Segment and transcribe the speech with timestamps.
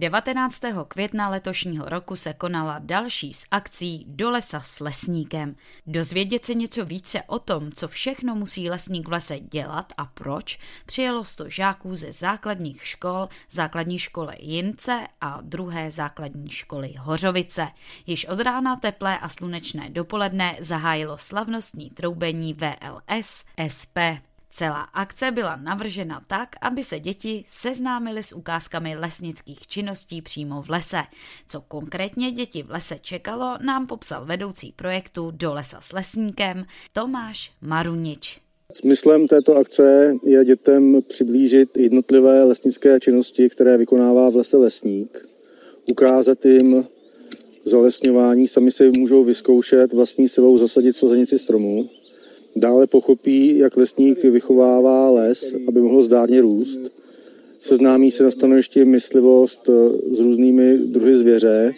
[0.00, 0.60] 19.
[0.88, 5.56] května letošního roku se konala další z akcí Do lesa s lesníkem.
[5.86, 10.58] Dozvědět se něco více o tom, co všechno musí lesník v lese dělat a proč,
[10.86, 17.68] přijelo sto žáků ze základních škol, základní školy Jince a druhé základní školy Hořovice.
[18.06, 23.44] Již od rána teplé a slunečné dopoledne zahájilo slavnostní troubení VLS
[23.76, 23.96] SP.
[24.52, 30.70] Celá akce byla navržena tak, aby se děti seznámily s ukázkami lesnických činností přímo v
[30.70, 31.02] lese.
[31.48, 37.52] Co konkrétně děti v lese čekalo, nám popsal vedoucí projektu Do lesa s lesníkem Tomáš
[37.60, 38.40] Marunič.
[38.74, 45.28] Smyslem této akce je dětem přiblížit jednotlivé lesnické činnosti, které vykonává v lese lesník,
[45.90, 46.86] ukázat jim
[47.64, 51.90] zalesňování, sami si můžou vyzkoušet vlastní silou zasadit slzenici stromů,
[52.56, 56.80] Dále pochopí, jak lesník vychovává les, aby mohl zdárně růst.
[57.60, 61.72] Seznámí se na stanovišti myslivost eh, s různými druhy zvěře.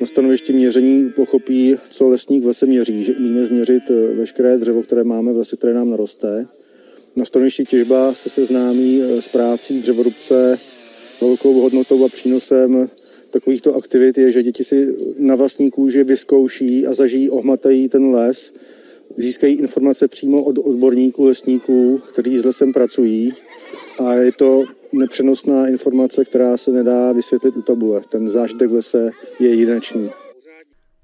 [0.00, 4.82] Na stanovišti měření pochopí, co lesník v lese měří, že umíme změřit eh, veškeré dřevo,
[4.82, 6.46] které máme v lese, které nám naroste.
[7.16, 10.58] Na stanovišti těžba se seznámí eh, s prácí dřevorubce,
[11.20, 12.88] velkou hodnotou a přínosem
[13.30, 18.52] takovýchto aktivit je, že děti si na vlastní kůži vyzkouší a zažijí, ohmatají ten les,
[19.16, 23.32] získají informace přímo od odborníků, lesníků, kteří s lesem pracují
[23.98, 28.00] a je to nepřenosná informace, která se nedá vysvětlit u tabule.
[28.08, 30.10] Ten zážitek v lese je jedinečný.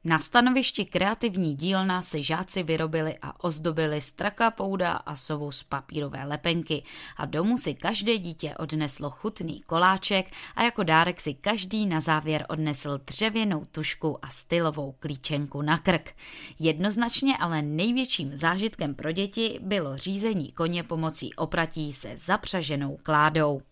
[0.05, 6.25] Na stanovišti kreativní dílna si žáci vyrobili a ozdobili straka pouda a sovu z papírové
[6.25, 6.83] lepenky
[7.17, 10.27] a domů si každé dítě odneslo chutný koláček
[10.57, 16.11] a jako dárek si každý na závěr odnesl dřevěnou tušku a stylovou klíčenku na krk.
[16.59, 23.63] Jednoznačně ale největším zážitkem pro děti bylo řízení koně pomocí opratí se zapřaženou kládou.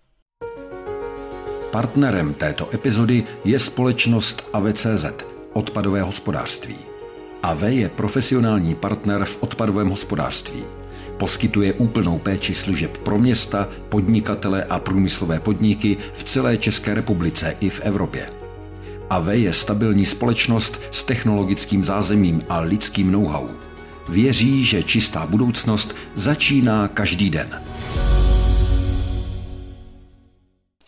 [1.72, 5.04] Partnerem této epizody je společnost AVCZ–
[5.52, 6.76] odpadové hospodářství.
[7.42, 10.62] AV je profesionální partner v odpadovém hospodářství.
[11.16, 17.70] Poskytuje úplnou péči služeb pro města, podnikatele a průmyslové podniky v celé České republice i
[17.70, 18.30] v Evropě.
[19.10, 23.48] AV je stabilní společnost s technologickým zázemím a lidským know-how.
[24.08, 27.48] Věří, že čistá budoucnost začíná každý den.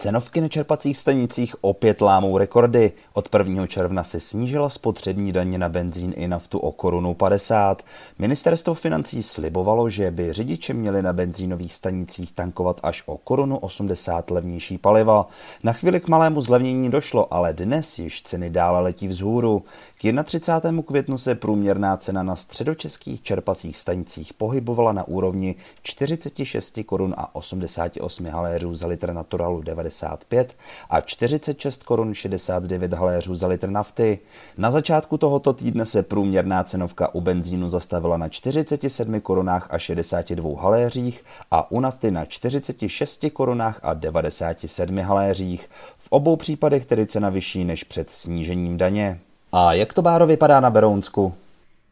[0.03, 2.93] Cenovky na čerpacích stanicích opět lámou rekordy.
[3.13, 3.67] Od 1.
[3.67, 7.83] června se snížila spotřební daně na benzín i naftu o korunu 50.
[8.19, 14.31] Ministerstvo financí slibovalo, že by řidiči měli na benzínových stanicích tankovat až o korunu 80
[14.31, 15.29] levnější paliva.
[15.63, 19.63] Na chvíli k malému zlevnění došlo, ale dnes již ceny dále letí vzhůru.
[20.01, 20.83] K 31.
[20.83, 28.27] květnu se průměrná cena na středočeských čerpacích stanicích pohybovala na úrovni 46 korun a 88
[28.27, 30.57] haléřů za litr naturalu 90 55
[30.91, 34.19] a 46 korun 69 haléřů za litr nafty.
[34.59, 40.63] Na začátku tohoto týdne se průměrná cenovka u benzínu zastavila na 47 korunách a 62
[40.63, 45.71] haléřích a u nafty na 46 korunách a 97 haléřích.
[45.97, 49.21] V obou případech tedy cena vyšší než před snížením daně.
[49.53, 51.35] A jak to báro vypadá na Berounsku?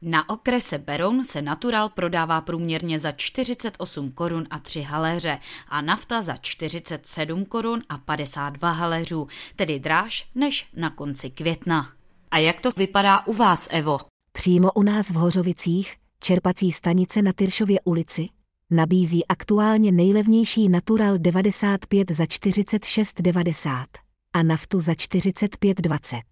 [0.02, 5.38] Na okrese Beroun se natural prodává průměrně za 48 korun a 3 haléře
[5.68, 11.92] a nafta za 47 korun a 52 haléřů, tedy dráž než na konci května.
[12.30, 13.98] A jak to vypadá u vás, Evo?
[14.32, 18.28] Přímo u nás v Hořovicích, čerpací stanice na Tyršově ulici,
[18.70, 23.86] nabízí aktuálně nejlevnější Natural 95 za 46,90
[24.32, 26.22] a naftu za 45,20.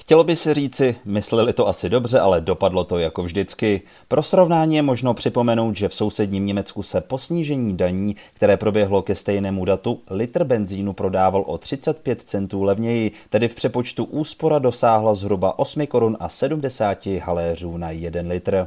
[0.00, 3.82] Chtělo by si říci, mysleli to asi dobře, ale dopadlo to jako vždycky.
[4.08, 9.02] Pro srovnání je možno připomenout, že v sousedním Německu se po snížení daní, které proběhlo
[9.02, 15.14] ke stejnému datu, litr benzínu prodával o 35 centů levněji, tedy v přepočtu úspora dosáhla
[15.14, 18.66] zhruba 8 korun a 70 haléřů na 1 litr.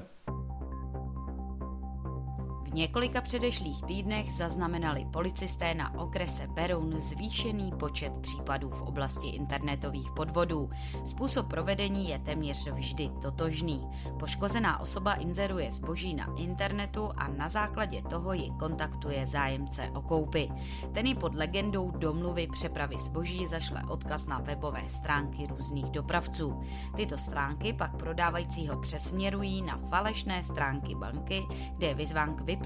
[2.74, 10.70] Několika předešlých týdnech zaznamenali policisté na okrese Beroun zvýšený počet případů v oblasti internetových podvodů.
[11.06, 13.88] Způsob provedení je téměř vždy totožný.
[14.20, 20.50] Poškozená osoba inzeruje zboží na internetu a na základě toho ji kontaktuje zájemce o koupy.
[20.94, 26.62] Ten ji pod legendou domluvy přepravy zboží zašle odkaz na webové stránky různých dopravců.
[26.96, 31.44] Tyto stránky pak prodávajícího přesměrují na falešné stránky banky,
[31.78, 32.62] kde je vyzván k vyplnění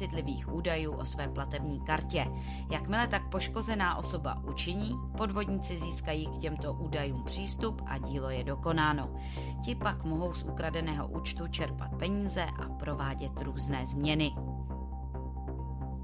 [0.00, 2.26] citlivých údajů o své platební kartě.
[2.70, 9.10] Jakmile tak poškozená osoba učiní, podvodníci získají k těmto údajům přístup a dílo je dokonáno.
[9.64, 14.32] Ti pak mohou z ukradeného účtu čerpat peníze a provádět různé změny.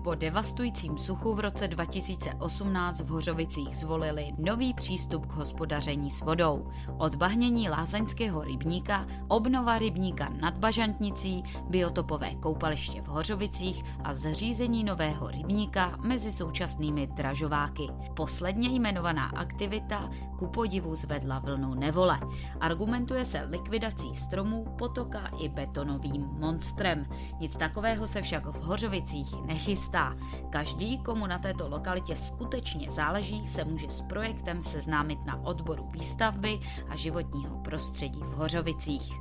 [0.06, 6.70] Po devastujícím suchu v roce 2018 v Hořovicích zvolili nový přístup k hospodaření s vodou.
[6.99, 15.97] Odbahnění lázeňského rybníka, obnova rybníka nad Bažantnicí, biotopové koupaliště v Hořovicích a zřízení nového rybníka
[16.00, 17.88] mezi současnými dražováky.
[18.14, 22.20] Posledně jmenovaná aktivita ku podivu zvedla vlnu nevole.
[22.61, 27.06] Argumentuje se likvidací stromů, potoka i betonovým monstrem.
[27.41, 30.16] Nic takového se však v Hořovicích nechystá chystá.
[30.50, 36.58] Každý, komu na této lokalitě skutečně záleží, se může s projektem seznámit na odboru výstavby
[36.88, 39.12] a životního prostředí v Hořovicích.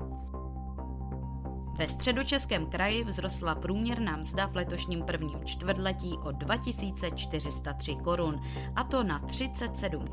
[1.77, 8.41] Ve středočeském kraji vzrostla průměrná mzda v letošním prvním čtvrtletí o 2403 korun,
[8.75, 10.05] a to na 37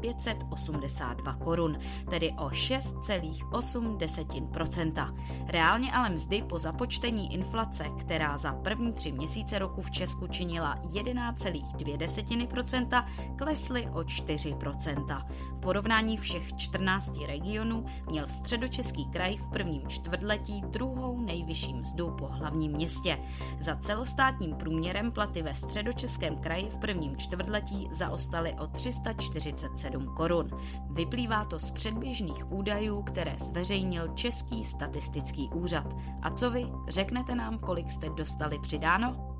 [0.00, 1.78] 582 korun,
[2.10, 5.14] tedy o 6,8%
[5.46, 10.76] Reálně ale mzdy po započtení inflace, která za první tři měsíce roku v Česku činila
[10.76, 13.06] 11,2%
[13.38, 20.93] klesly o 4% V porovnání všech 14 regionů měl středočeský kraj v prvním čtvrtletí druhou
[20.94, 23.18] druhou nejvyšší mzdu po hlavním městě.
[23.60, 30.50] Za celostátním průměrem platy ve středočeském kraji v prvním čtvrtletí zaostaly o 347 korun.
[30.90, 35.96] Vyplývá to z předběžných údajů, které zveřejnil Český statistický úřad.
[36.22, 36.66] A co vy?
[36.88, 39.33] Řeknete nám, kolik jste dostali přidáno?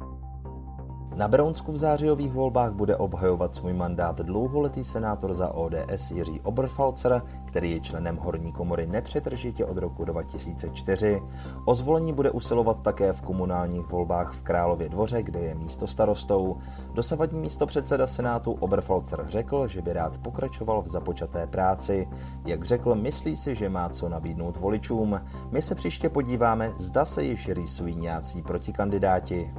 [1.16, 7.22] Na Berounsku v zářijových volbách bude obhajovat svůj mandát dlouholetý senátor za ODS Jiří Oberfalzer,
[7.44, 11.22] který je členem horní komory nepřetržitě od roku 2004.
[11.64, 16.56] O zvolení bude usilovat také v komunálních volbách v Králově dvoře, kde je místo starostou.
[16.94, 22.08] Dosavadní místo předseda senátu Oberfalzer řekl, že by rád pokračoval v započaté práci.
[22.46, 25.20] Jak řekl, myslí si, že má co nabídnout voličům.
[25.50, 29.54] My se příště podíváme, zda se již rýsují nějací protikandidáti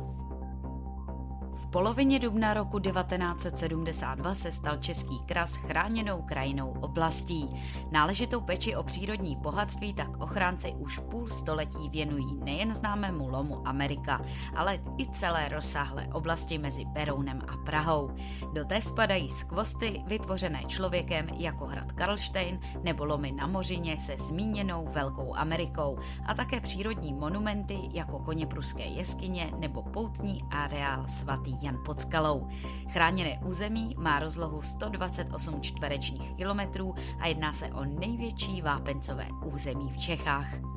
[1.71, 7.49] polovině dubna roku 1972 se stal Český kras chráněnou krajinou oblastí.
[7.91, 14.21] Náležitou peči o přírodní bohatství tak ochránci už půl století věnují nejen známému lomu Amerika,
[14.55, 18.11] ale i celé rozsáhlé oblasti mezi Berounem a Prahou.
[18.53, 24.87] Do té spadají skvosty vytvořené člověkem jako hrad Karlštejn nebo lomy na Mořině se zmíněnou
[24.91, 31.79] Velkou Amerikou a také přírodní monumenty jako koně pruské jeskyně nebo poutní areál svatý Jan
[31.85, 32.47] pod skalou.
[32.89, 39.97] Chráněné území má rozlohu 128 čtverečních kilometrů a jedná se o největší vápencové území v
[39.97, 40.74] Čechách.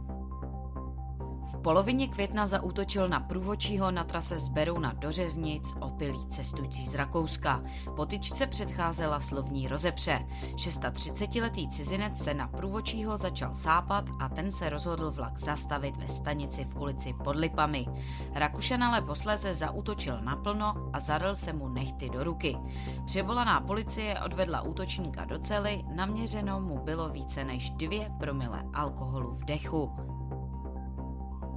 [1.62, 7.62] Polovině května zaútočil na průvočího na trase z Berouna do Řevnic opilý cestující z Rakouska.
[7.96, 10.26] Potyčce předcházela slovní rozepře.
[10.54, 16.64] 630-letý cizinec se na průvočího začal sápat a ten se rozhodl vlak zastavit ve stanici
[16.64, 17.86] v ulici pod Lipami.
[18.34, 22.58] Rakušan ale posléze zaútočil naplno a zadal se mu nechty do ruky.
[23.04, 29.44] Převolaná policie odvedla útočníka do cely, naměřeno mu bylo více než dvě promile alkoholu v
[29.44, 30.17] dechu.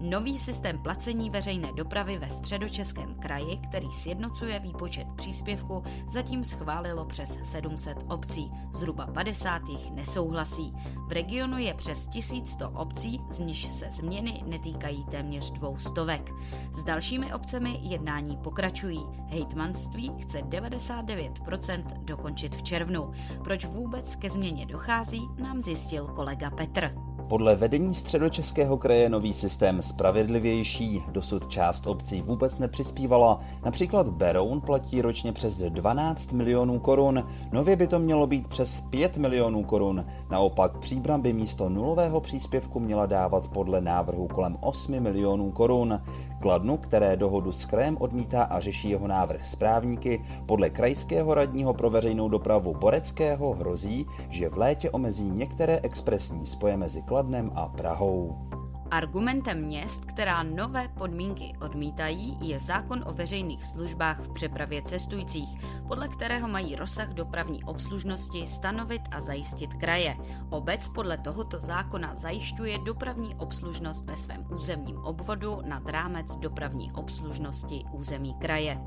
[0.02, 7.40] Nový systém placení veřejné dopravy ve středočeském kraji, který sjednocuje výpočet příspěvku, zatím schválilo přes
[7.44, 8.52] 700 obcí.
[8.74, 10.74] Zhruba 50 jich nesouhlasí.
[11.08, 16.32] V regionu je přes 1100 obcí, z nichž se změny netýkají téměř dvou stovek.
[16.74, 19.00] S dalšími obcemi jednání pokračují.
[19.28, 23.12] Hejtmanství chce 99% dokončit v červnu.
[23.44, 27.11] Proč vůbec ke změně dochází, nám zjistil kolega Petr.
[27.32, 33.40] Podle vedení středočeského kraje nový systém spravedlivější, dosud část obcí vůbec nepřispívala.
[33.66, 39.18] Například Beroun platí ročně přes 12 milionů korun, nově by to mělo být přes 5
[39.18, 40.06] milionů korun.
[40.30, 46.02] Naopak Příbram by místo nulového příspěvku měla dávat podle návrhu kolem 8 milionů korun.
[46.42, 51.90] Kladnu, které dohodu s krajem odmítá a řeší jeho návrh správníky, podle krajského radního pro
[51.90, 58.50] veřejnou dopravu Boreckého hrozí, že v létě omezí některé expresní spoje mezi Kladnem a Prahou.
[58.92, 65.50] Argumentem měst, která nové podmínky odmítají, je zákon o veřejných službách v přepravě cestujících,
[65.88, 70.18] podle kterého mají rozsah dopravní obslužnosti stanovit a zajistit kraje.
[70.50, 77.84] Obec podle tohoto zákona zajišťuje dopravní obslužnost ve svém územním obvodu nad rámec dopravní obslužnosti
[77.92, 78.82] území kraje.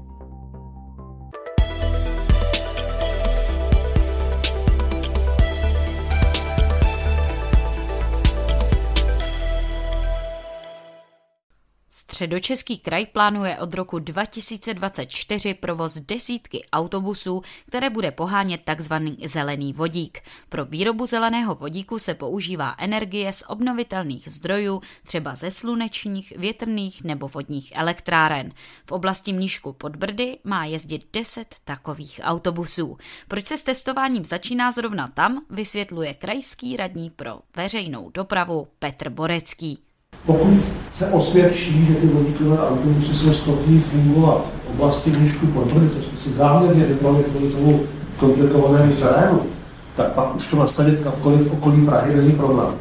[12.15, 18.95] Středočeský kraj plánuje od roku 2024 provoz desítky autobusů, které bude pohánět tzv.
[19.25, 20.21] zelený vodík.
[20.49, 27.29] Pro výrobu zeleného vodíku se používá energie z obnovitelných zdrojů, třeba ze slunečních, větrných nebo
[27.29, 28.53] vodních elektráren.
[28.87, 32.97] V oblasti Mníšku pod Brdy má jezdit 10 takových autobusů.
[33.29, 39.94] Proč se s testováním začíná zrovna tam, vysvětluje krajský radní pro veřejnou dopravu Petr Borecký.
[40.27, 40.49] Pokud
[40.93, 46.19] se osvědčí, že ty vodíkové autobusy jsou schopní fungovat v oblasti Mnišku Podbrdy, což jsme
[46.19, 47.81] si záměrně vybrali kvůli tomu
[48.17, 49.41] komplikovanému terénu,
[49.97, 52.75] tak pak už to nastavit kamkoliv v okolí Prahy není problém.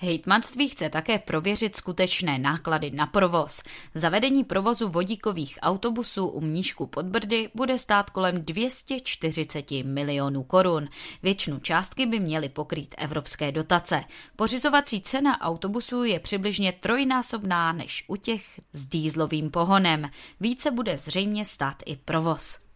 [0.00, 3.62] Hejtmanství chce také prověřit skutečné náklady na provoz.
[3.94, 10.88] Zavedení provozu vodíkových autobusů u Mníšku pod Brdy bude stát kolem 240 milionů korun.
[11.22, 14.04] Většinu částky by měly pokrýt evropské dotace.
[14.36, 20.10] Pořizovací cena autobusů je přibližně trojnásobná než u těch s dýzlovým pohonem.
[20.40, 22.67] Více bude zřejmě stát i provoz.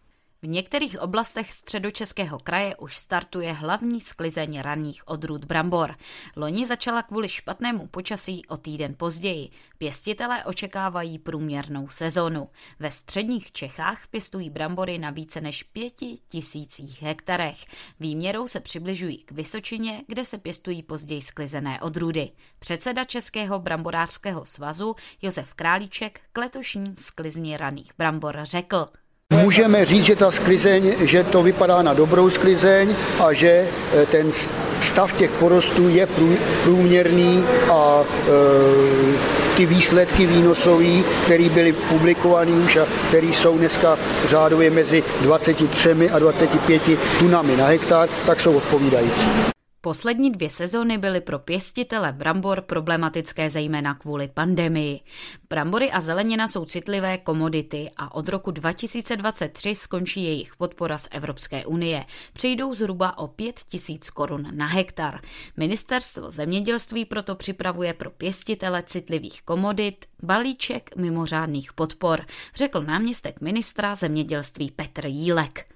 [0.43, 5.95] V některých oblastech středočeského kraje už startuje hlavní sklizeň ranních odrůd brambor.
[6.35, 9.49] Loni začala kvůli špatnému počasí o týden později.
[9.77, 12.49] Pěstitelé očekávají průměrnou sezonu.
[12.79, 17.57] Ve středních Čechách pěstují brambory na více než pěti tisících hektarech.
[17.99, 22.31] Výměrou se přibližují k Vysočině, kde se pěstují později sklizené odrůdy.
[22.59, 28.87] Předseda Českého bramborářského svazu Josef Králíček k letošním sklizni raných brambor řekl–
[29.41, 34.31] Můžeme říct, že ta sklizeň, že to vypadá na dobrou sklizeň a že e, ten
[34.79, 36.07] stav těch porostů je
[36.63, 43.97] průměrný a e, ty výsledky výnosové, které byly publikovány už a které jsou dneska
[44.29, 46.81] řádově mezi 23 a 25
[47.19, 49.52] tunami na hektar, tak jsou odpovídající.
[49.85, 54.99] Poslední dvě sezóny byly pro pěstitele brambor problematické zejména kvůli pandemii.
[55.49, 61.65] Brambory a zelenina jsou citlivé komodity a od roku 2023 skončí jejich podpora z Evropské
[61.65, 62.05] unie.
[62.33, 65.19] Přijdou zhruba o 5 tisíc korun na hektar.
[65.57, 72.25] Ministerstvo zemědělství proto připravuje pro pěstitele citlivých komodit balíček mimořádných podpor,
[72.55, 75.72] řekl náměstek ministra zemědělství Petr Jílek.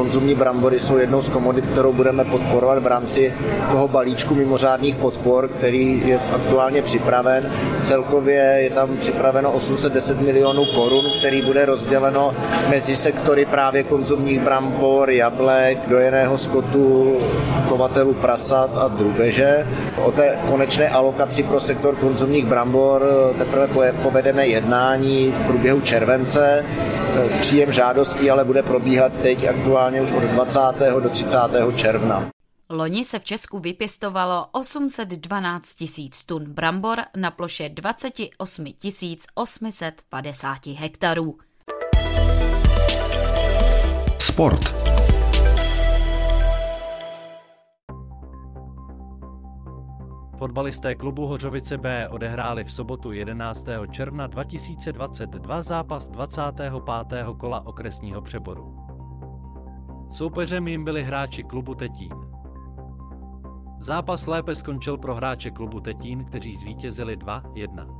[0.00, 3.34] Konzumní brambory jsou jednou z komodit, kterou budeme podporovat v rámci
[3.70, 7.52] toho balíčku mimořádných podpor, který je aktuálně připraven.
[7.82, 12.34] Celkově je tam připraveno 810 milionů korun, který bude rozděleno
[12.68, 17.16] mezi sektory právě konzumních brambor, jablek, dojeného skotu,
[17.68, 19.66] chovatelů prasat a drůbeže.
[20.04, 23.06] O té konečné alokaci pro sektor konzumních brambor
[23.38, 26.64] teprve povedeme jednání v průběhu července.
[27.40, 29.69] Příjem žádostí ale bude probíhat teď aktuálně
[30.00, 30.60] už od 20.
[31.02, 31.38] do 30.
[31.76, 32.30] června.
[32.70, 38.64] Loni se v Česku vypěstovalo 812 tisíc tun brambor na ploše 28
[39.34, 41.38] 850 hektarů.
[44.18, 44.74] Sport.
[50.38, 53.64] Fotbalisté klubu Hořovice B odehráli v sobotu 11.
[53.90, 56.72] června 2022 zápas 25.
[57.38, 58.89] kola okresního přeboru.
[60.10, 62.12] Soupeřem jim byli hráči klubu Tetín.
[63.80, 67.99] Zápas lépe skončil pro hráče klubu Tetín, kteří zvítězili 2-1.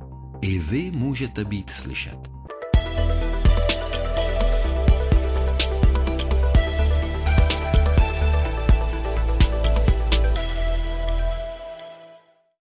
[0.41, 2.17] I vy můžete být slyšet.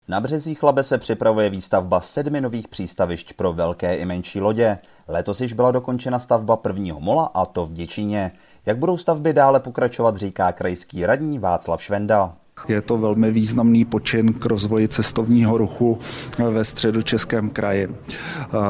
[0.07, 4.77] Na březích Labe se připravuje výstavba sedmi nových přístavišť pro velké i menší lodě.
[5.07, 8.31] Letos již byla dokončena stavba prvního mola a to v Děčíně.
[8.65, 12.36] Jak budou stavby dále pokračovat, říká krajský radní Václav Švenda.
[12.68, 16.00] Je to velmi významný počin k rozvoji cestovního ruchu
[16.52, 17.96] ve středu Českém kraji.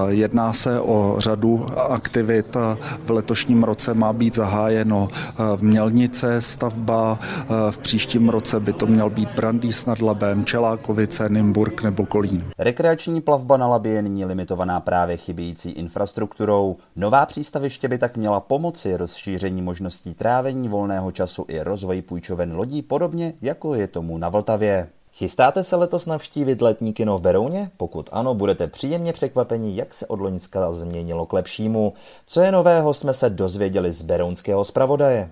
[0.08, 2.58] Jedná se o řadu aktivit.
[3.06, 5.08] V letošním roce má být zahájeno
[5.56, 7.20] v Mělnice stavba,
[7.70, 12.44] v příštím roce by to měl být Brandýs nad Labem, Čelákovice, Nymburk nebo Kolín.
[12.58, 16.75] Rekreační plavba na Labě je nyní limitovaná právě chybějící infrastrukturou.
[16.96, 22.82] Nová přístaviště by tak měla pomoci rozšíření možností trávení volného času i rozvoji půjčoven lodí,
[22.82, 24.89] podobně jako je tomu na Vltavě.
[25.13, 27.72] Chystáte se letos navštívit letní kino v Berouně?
[27.77, 31.93] Pokud ano, budete příjemně překvapeni, jak se od Loňska změnilo k lepšímu.
[32.25, 35.31] Co je nového, jsme se dozvěděli z berounského zpravodaje.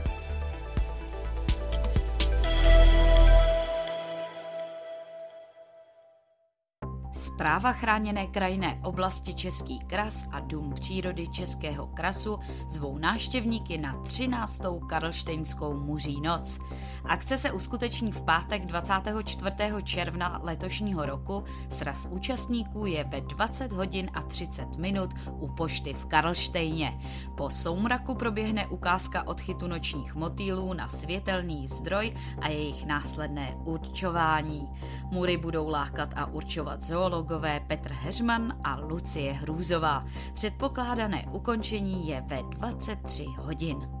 [7.41, 14.61] Zpráva chráněné krajinné oblasti Český kras a Dům přírody Českého krasu zvou návštěvníky na 13.
[14.87, 16.59] Karlštejnskou muří noc.
[17.05, 19.55] Akce se uskuteční v pátek 24.
[19.83, 21.43] června letošního roku.
[21.69, 26.99] Sraz účastníků je ve 20 hodin a 30 minut u pošty v Karlštejně.
[27.37, 34.67] Po soumraku proběhne ukázka odchytu nočních motýlů na světelný zdroj a jejich následné určování.
[35.11, 40.05] Mury budou lákat a určovat zoologové Petr Heřman a Lucie Hrůzová.
[40.33, 44.00] Předpokládané ukončení je ve 23 hodin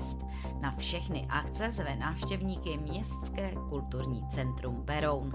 [0.00, 0.26] Fest.
[0.60, 5.32] Na všechny akce zve návštěvníky Městské kulturní centrum Beroun.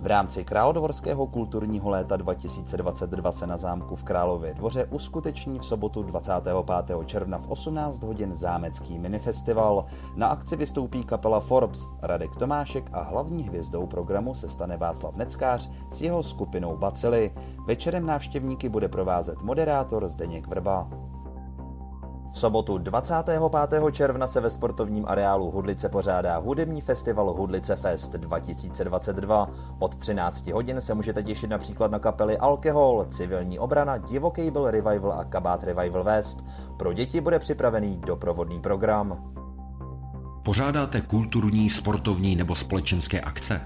[0.00, 6.02] V rámci Královorského kulturního léta 2022 se na zámku v Králově dvoře uskuteční v sobotu
[6.02, 7.06] 25.
[7.06, 9.84] června v 18 hodin zámecký minifestival.
[10.16, 15.70] Na akci vystoupí kapela Forbes, Radek Tomášek a hlavní hvězdou programu se stane Václav Neckář
[15.90, 17.32] s jeho skupinou Bacily.
[17.66, 21.13] Večerem návštěvníky bude provázet moderátor Zdeněk Vrba.
[22.34, 23.82] V sobotu 25.
[23.92, 29.50] června se ve sportovním areálu Hudlice pořádá hudební festival Hudlice Fest 2022.
[29.78, 35.12] Od 13 hodin se můžete těšit například na kapely Alkohol, Civilní obrana, Divoký byl Revival
[35.12, 36.44] a Kabát Revival West.
[36.76, 39.32] Pro děti bude připravený doprovodný program.
[40.44, 43.60] Pořádáte kulturní, sportovní nebo společenské akce?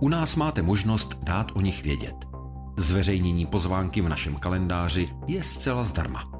[0.00, 2.16] U nás máte možnost dát o nich vědět.
[2.76, 6.39] Zveřejnění pozvánky v našem kalendáři je zcela zdarma.